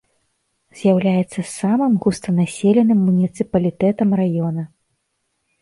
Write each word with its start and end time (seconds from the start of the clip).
З'яўляецца 0.79 1.43
самым 1.59 1.93
густанаселеным 2.05 2.99
муніцыпалітэтам 3.11 4.17
раёна. 4.23 4.63